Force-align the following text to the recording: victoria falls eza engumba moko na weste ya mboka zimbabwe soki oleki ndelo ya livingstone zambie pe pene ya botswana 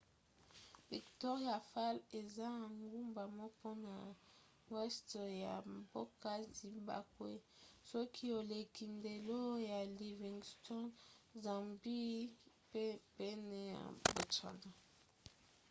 victoria 0.93 1.57
falls 1.71 2.03
eza 2.21 2.49
engumba 2.67 3.23
moko 3.39 3.67
na 3.85 3.95
weste 4.73 5.23
ya 5.43 5.55
mboka 5.75 6.31
zimbabwe 6.59 7.31
soki 7.89 8.25
oleki 8.39 8.85
ndelo 8.97 9.39
ya 9.69 9.79
livingstone 9.99 10.89
zambie 11.43 12.21
pe 12.71 12.83
pene 13.15 13.57
ya 13.73 13.81
botswana 14.15 14.69